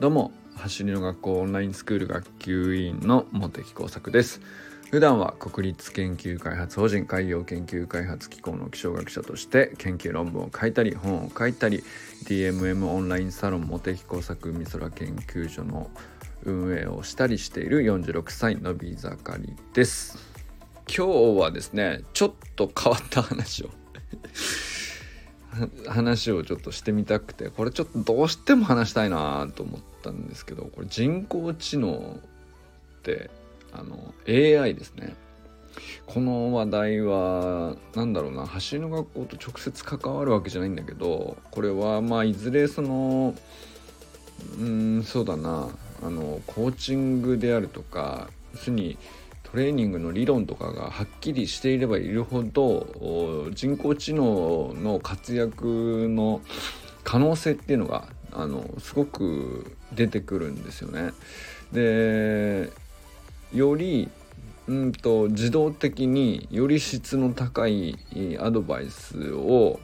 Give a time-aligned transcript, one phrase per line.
[0.00, 4.40] どうも走りの学校オンラインスクール学級委員の茂木耕作です。
[4.92, 11.82] 普段は国立研究開発法人海洋研究開発機構の気象学者として研究論文を書いたり本を書いたり
[12.26, 15.90] DMM オンラインサロン茂木工作美空研究所の
[16.44, 20.16] 運営をしたりしている46歳のび盛りです。
[20.86, 23.70] 今日はですねちょっと変わった話を
[25.86, 32.18] 話をちょっとしてみたくてこれちょっとどうしても話したいなと思ったんですけどこれ人工知能
[32.98, 33.30] って
[33.72, 35.14] あの AI ですね。
[36.06, 43.34] この話題は何だろうな走りの学校と直接関わるわけじゃないんだけどこれはまあいずれその
[44.58, 45.68] うんそうだな
[46.02, 48.98] あのコーチングであるとか要するに
[49.50, 56.42] トレーニングの理論とかがはっきりしていればいるほど人工知能の活躍の
[57.02, 61.12] 可能性っていうのがあのすごく出てくるんですよね。
[61.72, 62.70] で
[63.54, 64.10] より
[64.66, 67.96] うんと自動的により質の高い
[68.38, 69.80] アドバイスを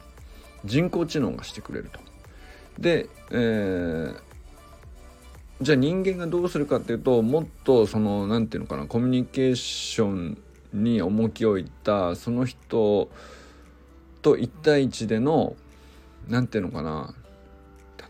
[0.63, 1.99] 人工知能がしてくれると。
[2.79, 4.15] で、えー、
[5.61, 10.37] じゃあ人間がどうするかっていうともっとその何て言うのかなコミュニケーション
[10.73, 13.09] に重きを置いたその人
[14.21, 15.55] と1対1での
[16.27, 17.15] 何て言うのかな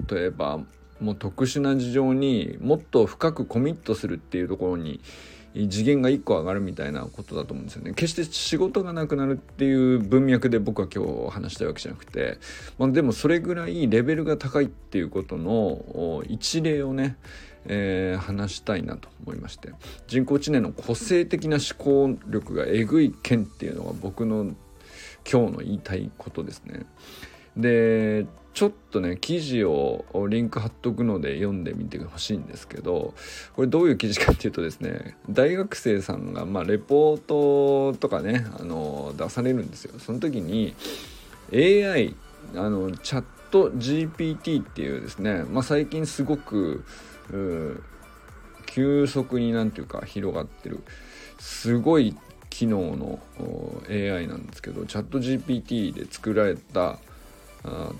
[0.10, 0.60] 例えば
[1.00, 5.02] もう特殊な事情にもっと深くコミットするっていうところに
[5.70, 7.94] 次元が1個上がるみたいなことだと思うんですよね。
[7.94, 12.38] 決して仕事がなくなるっていう文脈で僕は今日話したいわけじゃなくて、
[12.78, 17.16] まあ、でもそれぐらいレベルが高いっていうことの一例をね、
[17.68, 19.72] えー、話したいなと思いまして
[20.08, 24.54] 人工知能の個性的な思考力がえぐい件っていうのが僕の
[25.30, 26.86] 今日の言いたいことですね。
[27.58, 33.14] でちょっとね記事をリンク貼っとくので読んでみてほしいんですけど
[33.54, 40.00] これどういう記事かっていうとですね大学生さんがまあレポートとかねあの出されるんですよ。
[40.00, 40.74] その時に
[41.54, 42.16] AI
[42.56, 46.86] あのチャット GPT っていうですね、まあ、最近すごく
[48.68, 50.82] 急速になんていうか広がってる
[51.40, 52.16] すごい
[52.50, 53.20] 機能の
[53.90, 57.00] AI なんですけどチャット GPT で作られた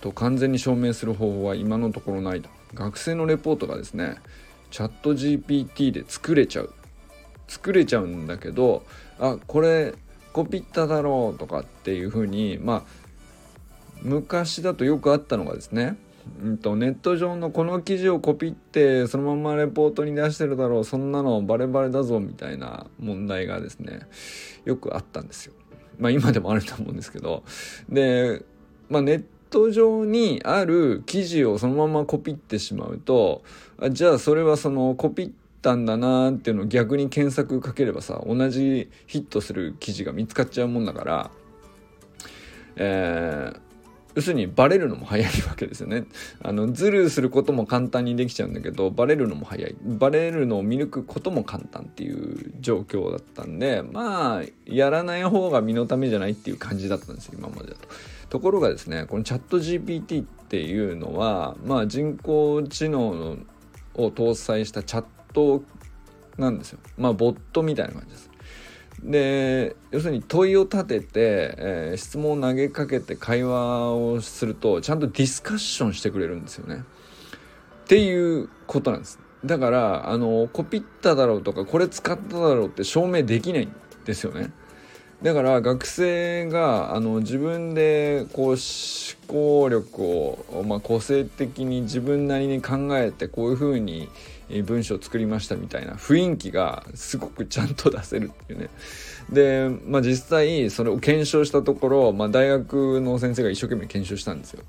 [0.02, 2.50] と完全に証明する方法は今のところないと。
[2.74, 4.18] 学生のレポートがですね
[4.70, 6.74] チャット GPT で作れちゃう。
[7.48, 8.84] 作れちゃうんだけど
[9.20, 9.94] あこれ
[10.34, 12.84] コピっただろうとかっていうふうにまあ
[14.02, 15.98] 昔だとよくあったのがですね、
[16.44, 24.02] うんと、ネット上のこの記事をコピってそのままレポートに出してるだろうそんなのバレバレだぞみたいな問題がですね
[24.66, 25.54] よくあったんですよ。
[25.98, 27.44] まあ今でもあると思うんですけど。
[27.90, 28.44] で、
[28.90, 33.44] まあ、ネット上にある記事をそのままコピってしまうと
[33.80, 35.32] あじゃあそれはそのコピっ
[35.66, 41.32] たんだなっていうのを逆に検索かければさ同じヒットする記事が見つかっちゃうもんだから、
[42.76, 43.60] えー、
[44.14, 46.06] 要するにバレるのも早いわけですよね。
[46.44, 57.88] あのズルすることも簡単にできちゃうんだけどバレるのも早いバレるのを見抜くことも簡単っていう状況だったんでまあやらない方が身のためじゃないっていう感じだったんですよ今までだと。
[58.30, 63.38] ところがですねこのチャット GPT っていうのは、まあ、人工知能
[63.96, 65.64] を搭載したチャット
[66.38, 66.80] なんですよ。
[66.98, 68.32] まあボットみたいな感じです。
[69.04, 71.06] で要するに問いを立てて、
[71.58, 76.84] えー、質問を投げかけて会話をするとちゃんとディスカッションしてくれるんですよね。
[77.84, 79.20] っていうことなんです。
[79.46, 83.72] だからあのコピっただろうとかこれ使っただろうって証明できないん
[84.06, 84.52] ですよね。
[85.26, 88.58] だから学生があの自分でこう思
[89.28, 94.08] 考力を、まあ、個性的に自分なりに考えてこういうふうに
[94.66, 98.70] 文章を作りましたみたいな雰囲気がすごくちゃんと出せるっていうね。
[99.32, 104.64] で、まあ、実際それを検証したところ、まあ、大学の先生が一生懸命検証したんですよ。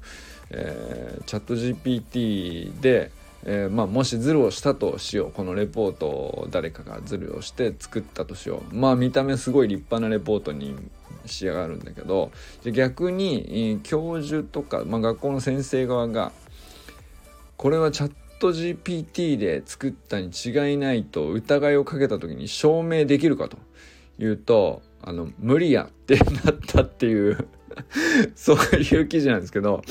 [0.52, 3.11] えー、チャット GPT で
[3.49, 8.75] えー、まあ、もしズルをしたとしようこのレポートを誰かがズルをして作ったとしよう。
[8.75, 10.75] まあ見た目すごい立派なレポートに
[11.27, 12.33] 仕上がるんだけど
[12.65, 16.33] 逆に教授とか、まあ、学校の先生側が
[17.57, 23.59] これはチャット GPT で作ったに違いないと疑いをかけた時に証明できるかと
[24.19, 27.49] いうとあの無理やってなったっていう
[28.35, 29.83] そういう記事なんですけど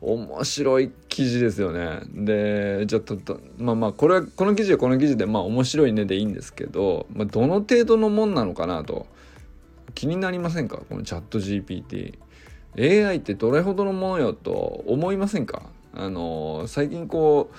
[0.00, 2.00] 面白い記事ですよね。
[2.12, 3.16] でちょっと
[3.58, 9.06] まあまあこれはこの記事はこの記事でまあ面白いねでいいんですけど、まあ、どの程度のもんなのかなと
[9.94, 10.78] 気になりませんか？
[10.88, 12.18] このチャット GPT。
[12.78, 14.52] AI ってどれほどのものよと
[14.86, 15.62] 思いませんか？
[15.94, 17.56] あの最近こう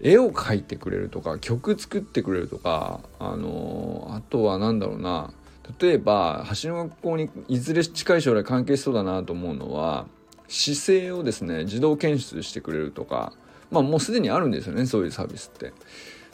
[0.00, 5.34] 絵を描いてくれるとか曲作ってくれるとかあのあとは何だろうな
[5.78, 10.06] 例えば橋の学校にいずれ近い将来関係しそうだなと思うのは
[10.50, 13.32] 姿勢をですね自動検出してくれるとか
[13.70, 15.72] まあもうすでにあるんですよねそういうサービスって。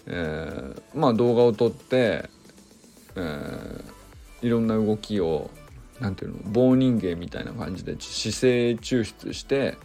[0.07, 2.31] えー、まあ動画を撮って、
[3.17, 5.51] えー、いろんな動きを
[6.01, 9.77] 何ていうの棒人間みたいな感じで姿勢抽出して、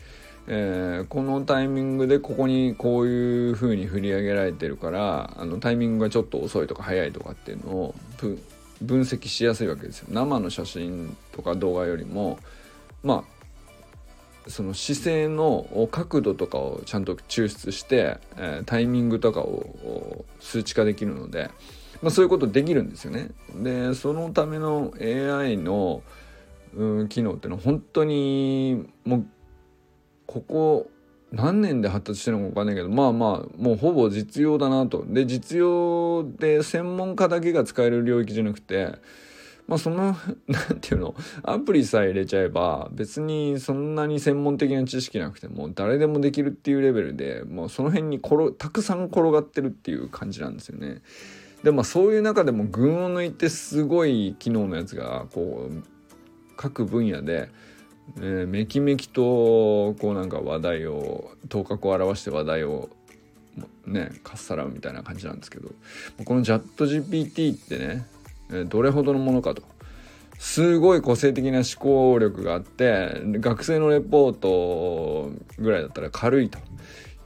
[0.48, 7.96] えー、このタイミングでここにこういう風に振り上げられてるからあのタイミングがちょっと遅いとか速いとかっていうのを
[8.82, 12.40] 分析しやすいわけですよ生の写真とか動画よりも
[13.04, 13.41] まあ
[14.52, 21.50] その姿勢の角度とかをちゃんと抽出して、えー、タイミングとかを数値化できるので、
[22.02, 23.30] まあ、そういうことできるんですよね。
[23.56, 26.04] でそのための AI の、
[26.76, 29.26] うん、機能っていうのは本当にもう
[30.28, 30.92] ここ
[31.32, 35.06] 何年で発達してるのか分かんないけどまあまあもうほぼ実用だなと。
[35.08, 38.96] で実用で専門家だけが使える領域じゃなくて
[39.72, 40.18] まあその
[40.50, 41.16] 何て言うの？
[41.44, 51.02] アプリさえ入れちゃえば別にそんなに専門的な知識なくても誰でもできるっていうレベルでもうその辺に転たくさん転がってるっていう感じなんですよね。
[51.64, 55.84] でまあそういう中でも群を抜いてすごい機能のやつがこう
[56.58, 57.50] 各分野で
[58.18, 62.90] えー、めきめきとこうなんか話題を頭角を表して話題を
[63.86, 65.70] ねかっさらうみたいな感じなんですけど
[66.26, 68.06] このチャット GPT ってね、
[68.66, 69.62] どれほどのものかと
[70.40, 76.58] すごい個性的な思考力があって学生のレポートぐらいだったら軽いと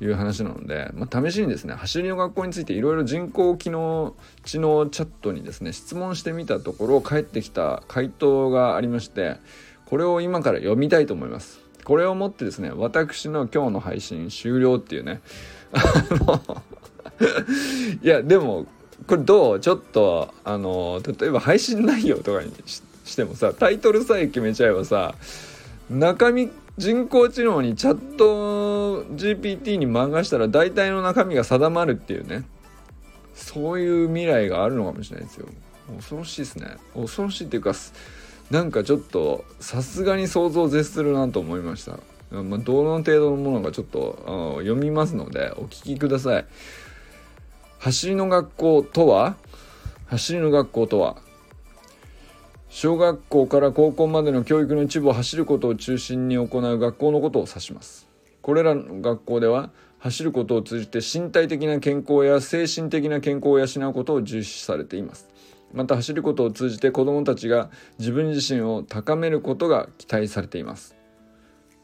[0.01, 9.37] いう話なので、まあ、試しにですね走りの学校についていろいろ人工機能知能チャットにですね質問してみたところ返ってきた回答がありまして
[9.85, 11.65] これを今から読みたいと思います。
[11.85, 15.21] これをもってですね、私の今日の配信終了っていうね。
[18.01, 18.65] いや、でも、
[19.07, 19.59] これどう？
[19.59, 25.15] ちょっと、あの、例えば配信内容とかにしてもさ、タイトルさえ決めちゃえばさ、
[25.89, 32.43] 中身、人工知能にチャット GPT に漫画したら大体の中身が定まるっていうね。
[33.33, 35.47] そういう未来があるのかもしれないですよ。
[35.97, 36.77] 恐ろしいですね。
[36.95, 37.73] 恐ろしいっていうか、
[38.49, 41.99] なんかちょっとさすがに想像を絶するなと思いました。
[42.31, 46.45] まあ、どの程度のものかちょっと読みますのでお聞きください。
[47.79, 49.35] 走りの学校とは？
[50.07, 51.17] 走りの学校とは？
[52.69, 58.07] 小学校から高校までの教育の一部を走ることを中心に行う学校のことを指します。
[58.41, 65.29] これらの学校では走ることを通じて身体的な健康や精神的な健康を養うことを重視されています。
[65.73, 70.95] また走ることを通じて子どもたちが自分自身を高めることが期待されています。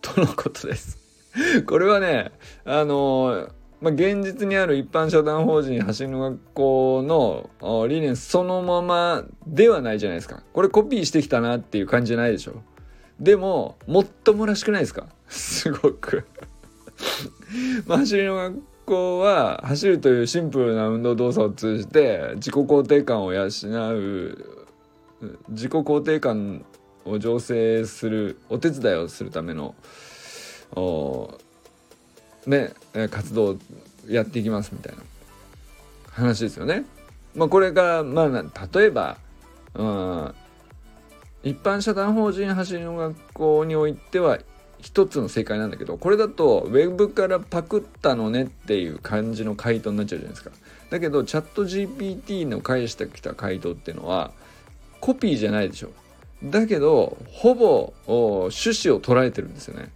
[0.02, 0.98] とのことです。
[1.66, 2.32] これはね
[2.66, 3.48] あの
[3.82, 10.44] まあ、現実にある一般社団法人走りの学校の理念そのままではないじゃないですか。
[10.54, 12.62] これコピーしてきたなっていう感じじゃないでしょ。
[13.20, 15.08] でも、もっともらしくないですか？
[15.28, 16.24] すごく
[17.88, 23.48] ま、走りの学校は走るというシンプルな運動動作を通じて自己肯定感を養う
[25.50, 26.66] 自己肯定感
[27.06, 29.74] を醸成するお手伝いをするための
[32.46, 32.74] ね
[33.10, 33.58] 活動
[34.08, 35.02] やっていきますみたいな
[36.12, 36.86] 話ですよね。
[37.36, 39.18] まあ、これがまあ例えば、
[39.76, 40.36] うん、
[41.44, 44.40] 一般社団法人走りの学校においては
[44.80, 50.52] 一つの正解なんだけどこれだとウェブからパクったのねっていう感じの回答になっちゃうじゃないですか。
[50.90, 54.32] だけどチャット GPT の返してきた回答っていうのは
[55.00, 55.90] コピーじゃないでしょ。
[56.44, 59.90] だけどほぼ趣旨を捉えてるんですよね。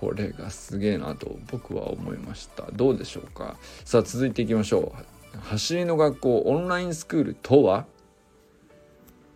[0.00, 3.58] これがすげえなと僕は思いましたどうでしょうか？
[3.84, 4.94] さあ続いていきましょ
[5.34, 7.84] う走りの学校オンラインスクールとは？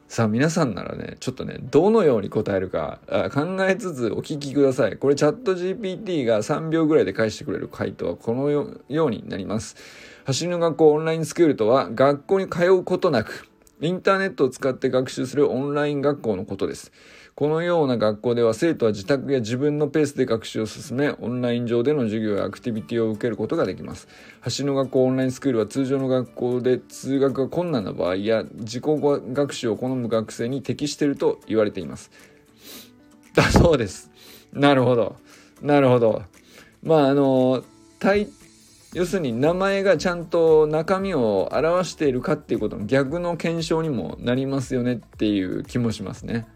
[0.08, 3.00] さあ皆さんならね、ちょっとね、どのように答えるか
[3.34, 4.96] 考えつつお聞きください。
[4.96, 9.76] これチャット GPT が3秒ぐらいで返してくれる回答はこのようになります。
[10.24, 13.48] 走りの学校オンラインスクールとは学校に通うことなく、
[13.80, 16.92] インターネットを使って学習するオンライン学校のことです。
[17.34, 24.06] このような学校では生徒は自宅や自分のペースで学習を進め、オンライン上での授業やアクティビティを受けることができます。
[24.56, 32.12] 橋の学校オンラインスクールは通常の学校で通学が困難な場合や自己学習を好む学生に適していると言われています。
[33.34, 34.12] だそうです。
[34.52, 35.16] なるほど。
[35.60, 36.22] なるほど。
[36.84, 37.64] まああの、
[38.94, 46.46] 要するに名前がちゃんと中身を表しているかっていうことの逆の検証にもなりますよねっていう気もしますね。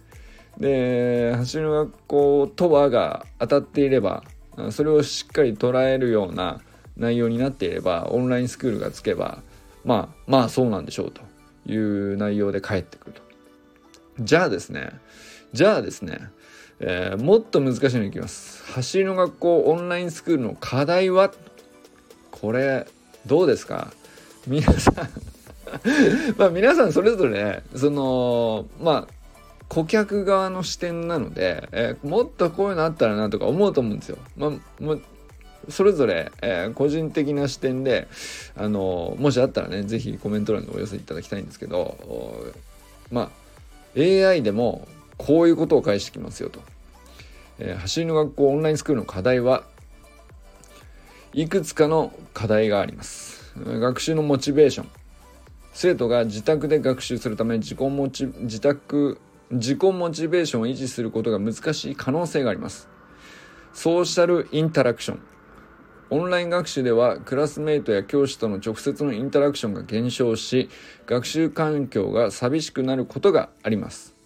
[0.58, 4.24] で走る学校とはが当たっていれば
[4.70, 6.60] それをしっかり捉えるような
[6.96, 9.42] 内容になっていればオンラインスクールがつけば
[9.84, 11.22] まあまあそうなんでしょうと
[11.66, 13.22] いう内容で返ってくると
[14.20, 14.90] じゃあですね
[15.52, 16.18] じゃあですね、
[16.80, 21.32] えー、もっと難しいのいきます走りの学校オンラインスクールの課題は
[22.40, 22.86] これ
[23.26, 23.92] どうですか？
[24.46, 24.94] 皆さん
[26.38, 29.14] まあ皆さんそれぞれ、ね、そのまあ
[29.68, 34.16] 顧客側の視点なので、えー、もっとこういうのあったらなとか思うと思うんですよ。
[34.36, 34.96] まあ、まあ、
[35.68, 38.08] それぞれ、えー、個人的な視点で、
[38.56, 41.98] あのもしあったらね是非コメント欄にお寄せいただきたいんですけど
[43.10, 43.30] まあ
[43.98, 46.60] AI でもこういうことを返してきますよと。
[47.58, 49.64] えー、走りの学校オンラインスクールの課題は
[51.34, 53.52] いくつかの課題があります。
[53.56, 54.88] 学習のモチベーション。
[55.72, 59.20] 生徒が自宅で学習するため自己モチ自宅
[59.50, 62.88] 自己モチベーションを維持することが難しい可能性があります。
[63.74, 65.20] ソーシャルインタラクション。
[66.10, 70.70] オンライン学習ではクラスメイトや教師との直接のインタラクションが減少し
[71.06, 74.17] 学習環境が寂しくなることがあります。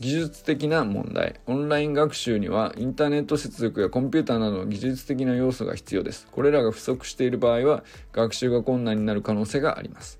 [0.00, 1.40] 技術的な問題。
[1.46, 6.26] オンライン学習にはインターネット接続やコンピューターなどの技術的な要素が必要です。
[6.32, 10.18] これらが不足している場合は学習が困難になる可能性があります。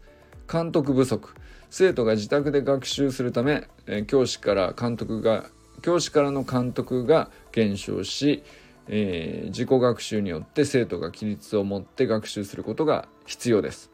[0.50, 1.30] 監督不足。
[1.70, 3.66] 生徒が自宅で学習するため、
[4.06, 5.46] 教師から監督が
[5.82, 8.42] 教師からの監督が減少し、
[8.88, 13.90] えー、自己学習によって生徒が規律を持って学習することが必要です。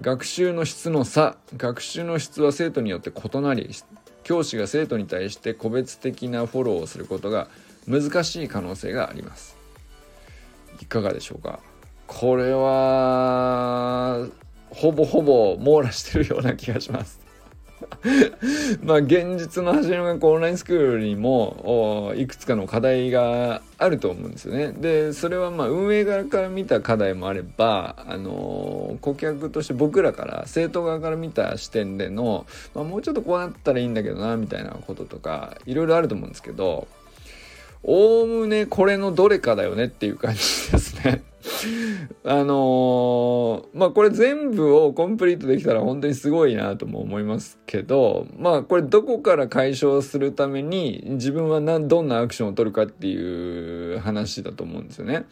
[0.00, 1.36] 学習の質の差。
[1.56, 3.68] 学習の質は生徒によって異なり
[4.26, 7.46] 教師が生徒に対して個別的なフォローをすることが
[7.86, 9.56] 難しい可能性があります。
[10.82, 11.60] いかがでしょうか？
[12.08, 14.26] これは
[14.70, 17.20] ほぼほぼ網羅してるような気がします。
[18.82, 24.72] まあ現実の走りの学校オンラインスクールにもいくつかの課題があると思うんですよね。
[24.72, 36.86] でそれはまあ運営側から見た課題もあれば、あの顧客として僕らから生徒側から見た視点での、まあ、もうちょっとこうなったらいいんだけどなみたいなこととかいろいろあると思うんですけど
[37.82, 41.22] おおむねこれのどれかだよねっていう感じですね。
[42.24, 55.26] あのー、まあこれ全部をコンプリートできたら本当にすごいなとも思いますけどまあこれどこから解消するために自分はどんなアクションを取るかっていう話だと思うんですよね。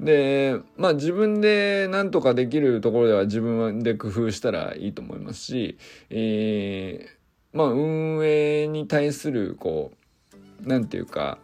[0.00, 5.76] でまあ自分で何とかできるところでは自分で工夫したらいいと思いますし、
[6.08, 9.92] えー、まあ運営に対するこ
[10.32, 11.38] う何て言うか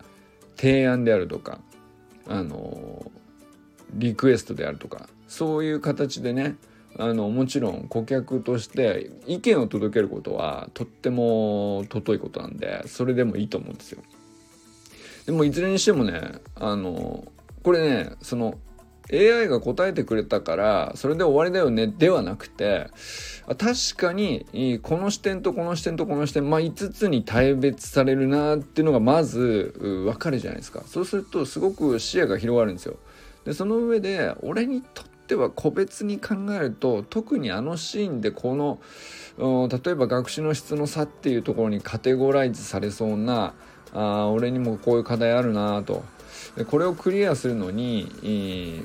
[0.57, 1.61] 提案であるとか
[2.26, 3.12] あの
[3.93, 6.56] リクエストであるとかそういう形でね
[6.97, 14.02] あのもちろん顧客として意見を届けることはとっても尊いことなんでそれでもいいと思うんですよ。
[15.26, 17.30] でもいずれにしてもねあの
[17.62, 18.58] これねその
[19.12, 22.88] AI が答えてくれたからそれで終わりだよねではなくて
[23.47, 32.97] 確かにこの視点とこの視点とこの視点、まあ、5つに大別されるなっていうのがまず分かるじゃないですかそうするとすごく視野が広がるんですよ
[33.44, 38.78] でその上で俺にとっては個別に考えると特にあのシーンでこの
[39.68, 43.54] 例えば学習の質の差っていうところにカテゴライズされそうな
[43.94, 46.04] あ俺にもこういう課題あるなと
[46.56, 48.11] でこれをクリアするのに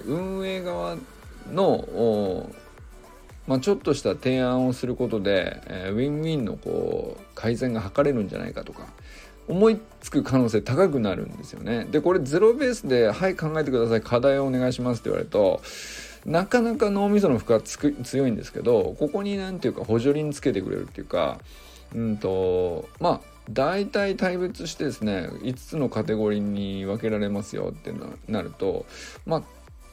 [0.05, 0.97] 運営側
[1.51, 2.49] の
[3.47, 8.87] まあ、ちょっとした提案をすることで、えー、ウィンウィンのこう改善が図れるんじゃないかとか
[9.47, 11.85] 思いつく可能性高くなるんですよね。
[11.91, 15.61] でこれゼロベースで「はい考えてください課題をお願いします」って言われると
[16.25, 21.39] なかなか脳みその負荷つく強いんですけどここに何ていうか補助輪つけてくれるっていうか
[21.93, 27.93] うんとまあ大体大別してですね5つのカテゴリーに分けられますよって
[28.27, 28.85] なると
[29.25, 29.43] まあ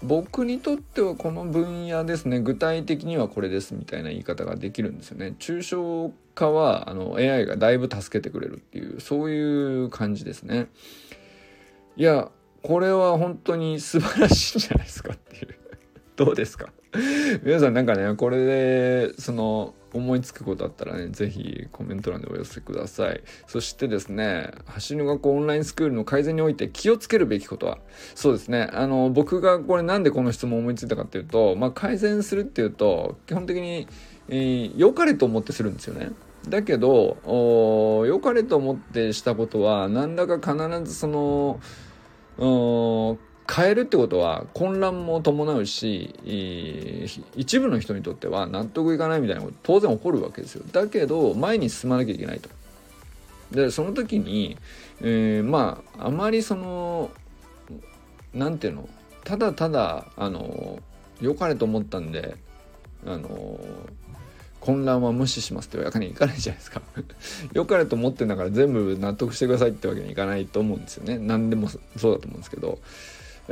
[0.02, 5.34] 僕にとってはこの分野ですね具体的にはこれですみたいな言い方ができるんですよね。
[5.38, 10.68] 抽象化はあの AI がだいぶ助けてくれるっていうそういう感じですね。
[11.96, 12.30] いや
[12.62, 15.59] これは本当に素晴らしいんじゃないですかっていう。
[16.24, 16.68] どうですか？
[17.44, 23.22] 皆さんなんかねこれでその思いつくことあったらね、是非コメント欄でお寄せください。
[23.46, 27.78] そしてですね、走りの学校オンラインスクールの改善において気をつけるべきことは、
[28.14, 33.88] そうですね、あの、僕がこれなんでこの質問を思いついたかっていうと、まあ、改善するっていうと、基本的に、
[34.28, 36.10] えー、良かれと思ってするんですよね。
[36.48, 37.16] だけど、
[38.06, 41.60] 良かれと思ってしたことは、何らか必ずその、
[43.52, 46.14] 変えるってことは混乱も伴うし
[47.34, 50.64] 一部の人にとっては納得いかないみたいなこと当然起こるわけですよ。
[50.70, 52.48] だけど前に進まなきゃいけないと。
[53.50, 54.56] でその時に、
[55.00, 57.10] えー、まああまりその
[58.32, 58.88] 何ていうの
[59.24, 60.78] ただただあの
[61.20, 62.36] 良かれと思ったんで
[63.04, 63.58] あの
[64.60, 66.82] 混乱は無視しますってわけにいかないじゃないですか。
[67.52, 71.18] 良かれと思ってんだから全部納得してくださいってわけにいかないと思うんですよね。
[71.18, 71.80] 何でもそう
[72.12, 72.78] だと思うんですけど、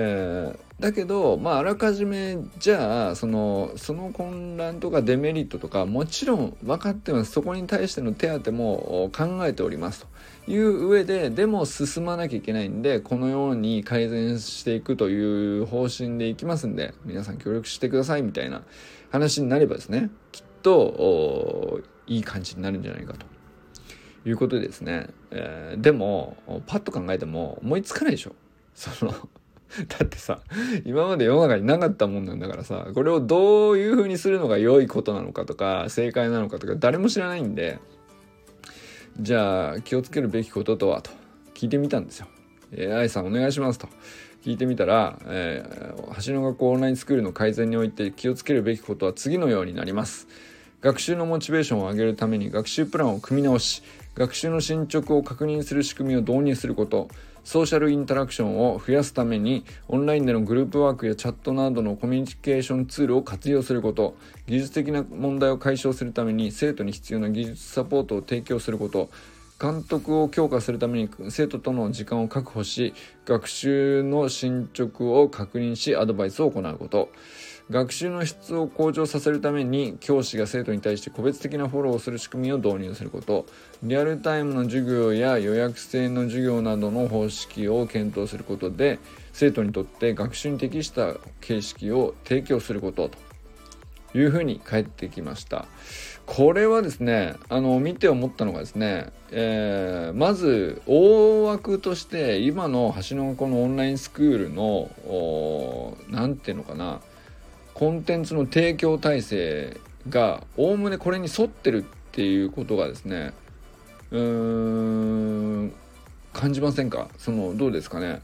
[0.00, 7.32] えー、だけどまああらかじめじゃあそのその混乱とかデメリットとかもちろん分かってます。
[7.32, 10.06] そこに対しての手当も考えております。
[10.46, 18.62] という上ででも進まなきゃいけないんでこのように改善していくという方針でいきますんで皆さん協力してくださいみたいな
[19.10, 23.26] 話になればですねきっといい感じになるんじゃないかと。
[24.24, 26.36] いうことでですね、えー、でも
[26.66, 28.34] パッと考えても思いつかないでしょ。
[28.74, 29.12] その
[29.88, 30.40] だってさ
[30.84, 37.78] 今まで世の中になかったもんなんだからさこれをどういう風にするのが良いことなのかとか正解なのかとか誰も知らないんで
[39.20, 41.10] じゃあ気をつけるべきこととはと
[41.54, 42.28] 聞いてみたんですよ。
[42.78, 43.88] AI さんお願いしますと
[44.44, 50.28] 聞いてみたら、えー、橋の学校オンラインスクールの改善において気をつけるべきことは次のようになります。
[50.80, 53.82] 学習のモチベーションを上げるために学習プランを組み直し
[54.14, 57.08] 学習の進捗を確認する仕組みを導入すること
[57.48, 69.08] ソーシャルインタラクションを増やすためにオンラインでのグループワークやチャットなどのコミュニケーションツールを活用すること技術的な問題を解消するために生徒に必要な技術サポートを提供すること
[69.58, 72.92] 監督を強化するために生徒との時間を確保し
[73.24, 77.08] 学習の進捗を確認しアドバイスを行うこと。
[77.70, 83.44] 学習の質を向上させるために教師が生徒に対して個別的なフォローをする仕組みを導入すること。
[83.82, 88.98] リアルタイムの授業や予約制の授業などの方式を検討することで
[89.32, 93.28] 生徒にとって学習に適した形式を提供することと。
[94.14, 95.66] いうふうに返ってきました。
[96.24, 104.90] これはですねあの見て思ったのがですね、えー、まず大枠として今の橋のこのオンラインスクールの
[106.08, 107.00] 何て言うのかな
[107.78, 109.76] コンテンツの提供体制
[110.08, 113.32] がおおむねこれに沿ってるっていうことがですね
[114.10, 114.20] うー
[115.66, 115.72] ん
[116.32, 117.08] 感じませんか？
[117.18, 118.20] そのどうですかね？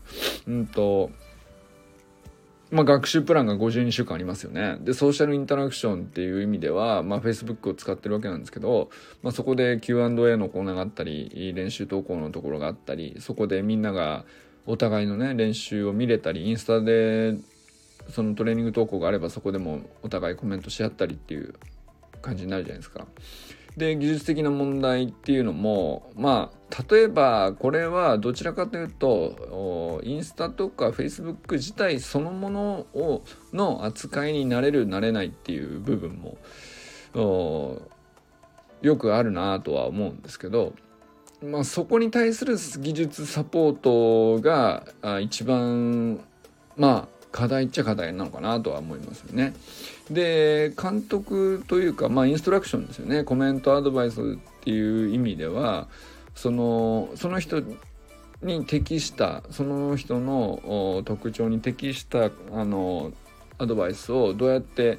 [0.49, 1.11] うんと
[2.73, 4.79] まあ、学習プランが52週間ありますよね。
[4.81, 8.91] で、ソーシャルインタラクションっていう意味では、まあ、Facebook を使ってるわけなんですけど、
[9.23, 14.25] まあ、そこで Q&A のコーナーがあったり、練習投稿のところがあったり、そこでみんなが
[14.67, 17.37] お互いのね、練習を見れたり、インスタで
[18.11, 21.55] そのトレーニング投稿があればそこでもお互いコメントし合ったりっていう
[22.23, 23.07] 感じになるじゃないですか。
[23.77, 36.39] で技術的な問題っていうのもまあ例えばこれはどちらかというとインスタとかフェイスブック自体そのものをの扱いになれるなれないっていう部分も
[38.81, 40.73] よくあるなとは思うんですけど、
[41.43, 44.87] まあ、そこに対する技術サポートが
[45.21, 46.21] 一番
[46.77, 49.55] まあ課題っちゃ課題なのかなとは思いますよね。
[50.09, 54.25] で監督というかまあインストラクションですよねコメントアドバイスっ
[54.63, 55.89] ていう意味では
[56.37, 57.61] そのその人
[58.41, 62.31] に適したその人の特徴に適したあ
[62.65, 63.13] の
[63.59, 64.99] アドバイスをどうやって、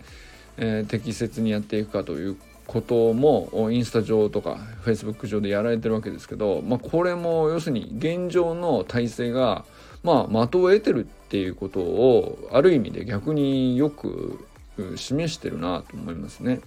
[0.58, 9.64] えー、適切にやっていくかということもインスタ上とかフェイスブック上でやられてるわけですけど、まあ、これも要するに現状の体制が
[10.06, 14.48] まあ、的を得てるっていうことをある意味で逆によく
[14.96, 16.62] 示してるなと思いますね。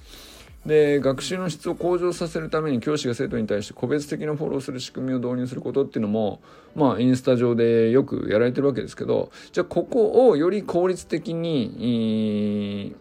[0.67, 6.41] で学習の質を向上させるために教師が生徒に対して個別的なフォローする仕組みを導入することっていうのも
[6.75, 12.95] まあインスタ上でよくやられてるわけですけどじゃあここをより効率的に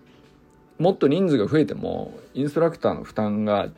[0.80, 3.70] もっと人数が増えてもインストラクターの負担が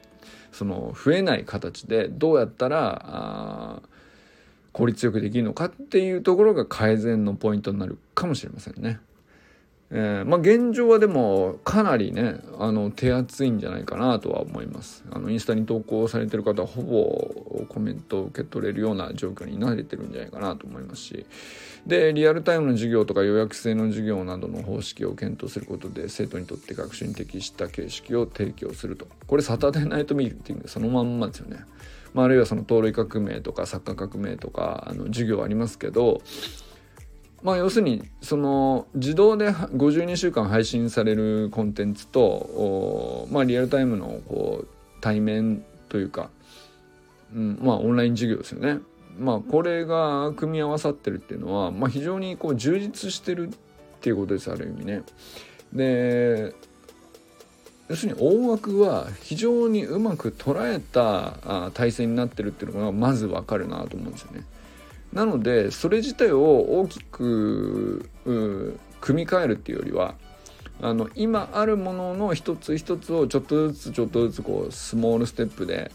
[0.51, 3.81] その増えない形でどうやったらあ
[4.71, 8.99] 効率よくできるのかっていうところが改善のポイントになるかもしれませんね。
[9.91, 15.03] えー、まあ現状はでもかなりねあの手厚いんじゃないかなとは思います。
[15.09, 21.25] あのインスタに投稿されてる方はほぼコメントを受け取れるような状況に慣れてるんじゃないかなと思いますし。
[21.87, 29.07] でリアルタイムの授業とか予約制の授業などの方式を検討することで生徒にとって学習に適した形式を提供すると。
[29.25, 31.65] これサタデーナイトミーティングそのまんまですよね。
[32.13, 36.21] まあ、あるいはその盗塁革命とかサッカー革命とかあの授業ありますけど
[37.43, 44.67] まあ要するにその自動で52週間配信されるコンテンツとまあリアルタイムのこう
[45.01, 46.29] 対面というか、
[47.33, 48.79] うん、まあオンライン授業ですよね。
[49.17, 53.51] まあこれが組み合わさってるっていうのは、まあ、非常にこう充実してるっ
[54.01, 55.03] ていうことですある意味ね。
[55.73, 56.53] で
[57.89, 64.45] 要するに大枠は非常にうまく捉えた体制になってるっていうのがまずわかるなと思うんですよね。
[65.11, 68.07] なのでそれ自体を大きく
[69.01, 70.13] 組み替えるっていうよりは
[70.81, 75.91] あの今あるものの一つ一つをちょっとずつちょっとずつこうスモールステップで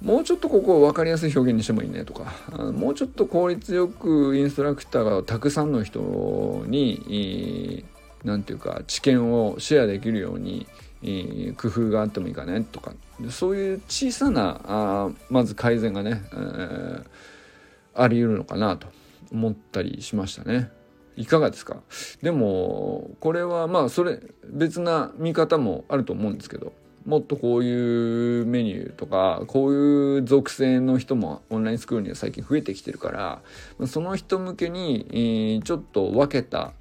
[0.00, 2.32] もうちょっとここを分かりやすい表現にしてもいいねとか
[2.72, 7.84] もうちょっと効率よくインストラクターがたくさんの人に
[8.24, 10.66] 何て言うか知見をシェアできるように
[11.56, 12.92] 工夫があってもいいかねとか
[13.30, 17.04] そういう小さなあまず改善がね、えー、
[17.94, 18.86] あり得るのかなと
[19.32, 20.70] 思ったりしましたね。
[21.16, 21.76] いかがですか？
[22.22, 26.72] でもこれはまあそれ別な見方もあると思うんですけど
[27.04, 36.72] もっとこういうメニューとかこういう属性の人もオンラインスクールには最近増えてきてるからその人向けにちょっと分けた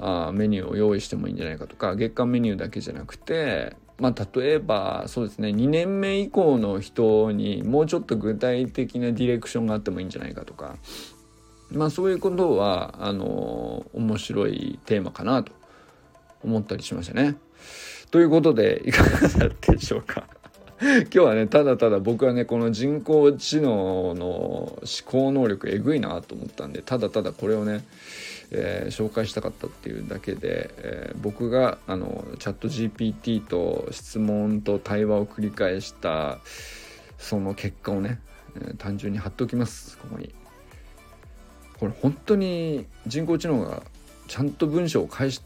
[0.00, 10.76] あメニューを用意してもいいんじゃないかとか月間メニューだけじゃなくてまあ例えばそうですね2年目以降の人にもうちょっと具体的なディレクションがあってもいいんじゃないかとか
[11.70, 15.52] まあそういうことはあの面白いテーマかなと
[16.42, 17.36] 思ったりしましたね。
[18.10, 20.26] ということでいかがだったでしょうか？
[20.80, 27.84] 今日はねただただ僕はねこの人工知能の思考能力えぐいなと思ったんでただただこれをね、
[28.52, 36.38] えー、紹介したかったっていうだけで、えー、僕があのチャット GPT と質問と対話を繰り返した
[37.18, 38.20] その結果をね、
[38.56, 40.34] えー、単純に貼っておきますここに。
[41.78, 43.82] これ本当に人工知能が
[44.28, 45.40] ちゃんと文章を返し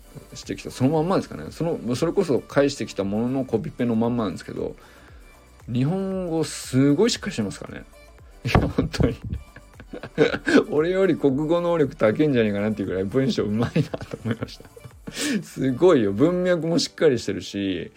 [0.45, 1.45] てきたそのまんまですかね。
[1.51, 4.75] そのそれこそ返してきたもののコピペのまんまなんですけど
[5.73, 7.85] 日本語すごいしっかりしてますからね。
[8.45, 9.17] いや本当に。
[10.71, 14.69] 俺より国語能力高いんじゃねえかなっていうぐらい文章うまいなと思いました。
[15.43, 16.13] すごいよ。
[16.13, 17.93] 文脈もしっかりしてるし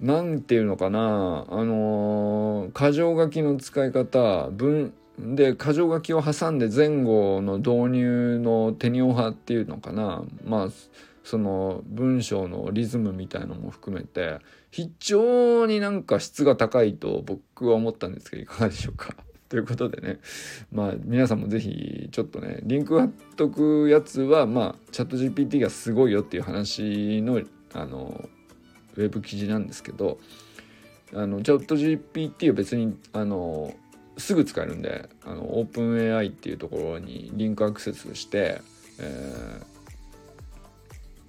[0.00, 1.46] 何ていうのかな。
[1.48, 4.48] あのー、箇条書きの使い方。
[4.50, 10.24] 文で箇条書きを挟んで前後の導入のテニオ派っていうのかな。
[10.44, 10.68] まあ
[11.22, 14.38] その文章のリズムみたいのも含めて
[14.70, 19.14] 非常になんか質が高いと僕は思ったんですけどいかがでしょうか？
[19.54, 20.18] ということでね。
[20.72, 27.40] まあ皆さんも是非ちょっとねリンク貼っとくやつはまあチャット GPT がすごいよっていう話の
[27.72, 28.28] あの
[28.96, 30.18] ウェブ記事なんですけど
[31.12, 33.72] あのチャット GPT は別にあの
[34.18, 38.60] すぐ使えるんであのオープン AI っていうところにリンクアクセスして、
[38.98, 39.60] え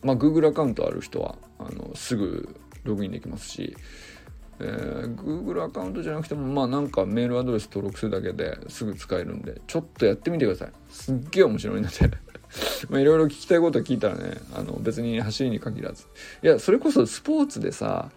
[0.02, 3.78] ー、まあ Google アカウントある人はあのすぐログインできますし、
[4.60, 10.72] えー、Google アカウントじゃなくてもまあなんかメールアドレス登録するだけですぐ使えるんでちょっとやってみてください。
[10.90, 11.96] すっげえ面白いので。
[12.90, 16.06] まあいろいろ聞きたいこと聞いたらねあの別に走りに限らず。
[16.42, 18.12] いやそれこそスポーツでさ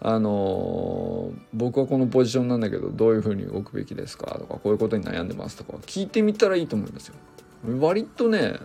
[0.00, 4.26] あのー、僕はこのポジションなんだけどどういうふうに動くべきですか？
[4.38, 7.14] とかこういうことに悩んでますとか聞いてみたらいいと思いますよ。
[7.78, 8.58] 割とね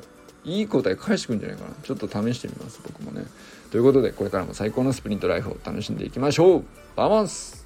[0.46, 1.72] いい答え返してくんじゃないかな。
[1.84, 3.26] ちょっと試してみます僕もね。
[3.72, 6.64] ということでこれからも最高のスプリントライフを楽しんでいきましょう。
[6.96, 7.59] バモンス。